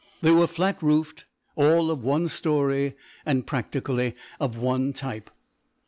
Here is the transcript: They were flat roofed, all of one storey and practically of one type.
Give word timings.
They 0.23 0.31
were 0.31 0.47
flat 0.47 0.81
roofed, 0.81 1.25
all 1.55 1.91
of 1.91 2.03
one 2.03 2.27
storey 2.27 2.95
and 3.23 3.45
practically 3.45 4.15
of 4.39 4.57
one 4.57 4.93
type. 4.93 5.29